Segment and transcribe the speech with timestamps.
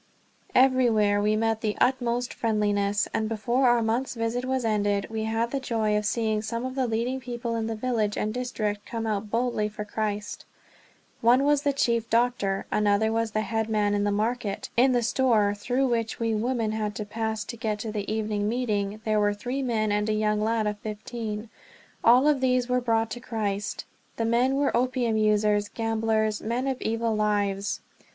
[0.55, 5.25] Everywhere we met with the utmost friendliness, and before our month's visit was ended we
[5.25, 8.83] had the joy of seeing some of the leading people in the village and district
[8.83, 10.43] come out boldly for Christ.
[11.21, 14.71] One was the chief doctor; another was the head man in the market.
[14.75, 18.49] In the store, through which we women had to pass to get to the evening
[18.49, 21.47] meeting, there were three men and a young lad of fifteen;
[22.03, 23.85] all of these were brought to Christ.
[24.15, 27.81] The men were opium users, gamblers, men of evil lives.